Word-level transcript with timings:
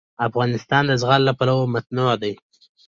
افغانستان 0.27 0.83
د 0.87 0.91
زغال 1.01 1.21
له 1.25 1.33
پلوه 1.39 1.65
متنوع 1.73 2.13
دی. 2.23 2.33